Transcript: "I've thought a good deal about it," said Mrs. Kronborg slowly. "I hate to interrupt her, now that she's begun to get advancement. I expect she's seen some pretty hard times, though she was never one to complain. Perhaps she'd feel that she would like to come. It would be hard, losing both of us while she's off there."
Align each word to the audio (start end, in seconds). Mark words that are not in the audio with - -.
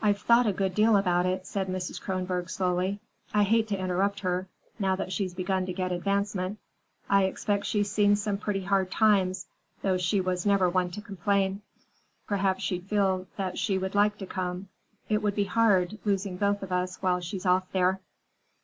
"I've 0.00 0.20
thought 0.20 0.46
a 0.46 0.52
good 0.52 0.76
deal 0.76 0.96
about 0.96 1.26
it," 1.26 1.44
said 1.44 1.66
Mrs. 1.66 2.00
Kronborg 2.00 2.48
slowly. 2.48 3.00
"I 3.34 3.42
hate 3.42 3.66
to 3.66 3.76
interrupt 3.76 4.20
her, 4.20 4.46
now 4.78 4.94
that 4.94 5.10
she's 5.12 5.34
begun 5.34 5.66
to 5.66 5.72
get 5.72 5.90
advancement. 5.90 6.60
I 7.08 7.24
expect 7.24 7.66
she's 7.66 7.90
seen 7.90 8.14
some 8.14 8.38
pretty 8.38 8.62
hard 8.62 8.92
times, 8.92 9.46
though 9.82 9.96
she 9.98 10.20
was 10.20 10.46
never 10.46 10.70
one 10.70 10.92
to 10.92 11.00
complain. 11.02 11.62
Perhaps 12.28 12.62
she'd 12.62 12.84
feel 12.84 13.26
that 13.36 13.58
she 13.58 13.76
would 13.76 13.96
like 13.96 14.18
to 14.18 14.26
come. 14.26 14.68
It 15.08 15.20
would 15.20 15.34
be 15.34 15.46
hard, 15.46 15.98
losing 16.04 16.36
both 16.36 16.62
of 16.62 16.70
us 16.70 16.98
while 17.02 17.18
she's 17.20 17.44
off 17.44 17.66
there." 17.72 17.98